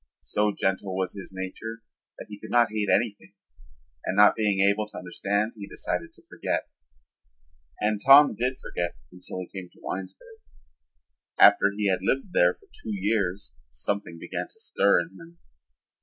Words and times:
So 0.23 0.51
gentle 0.51 0.97
was 0.97 1.13
his 1.13 1.31
nature 1.31 1.83
that 2.17 2.25
he 2.27 2.39
could 2.39 2.49
not 2.49 2.71
hate 2.71 2.89
anything 2.89 3.35
and 4.03 4.17
not 4.17 4.35
being 4.35 4.59
able 4.59 4.87
to 4.87 4.97
understand 4.97 5.53
he 5.55 5.67
decided 5.67 6.11
to 6.13 6.23
forget. 6.27 6.67
And 7.79 8.01
Tom 8.03 8.33
did 8.33 8.57
forget 8.57 8.95
until 9.11 9.37
he 9.41 9.45
came 9.45 9.69
to 9.73 9.79
Winesburg. 9.79 10.39
After 11.39 11.71
he 11.77 11.87
had 11.87 11.99
lived 12.01 12.33
there 12.33 12.55
for 12.55 12.65
two 12.81 12.95
years 12.95 13.53
something 13.69 14.17
began 14.17 14.47
to 14.47 14.59
stir 14.59 15.01
in 15.01 15.09
him. 15.19 15.37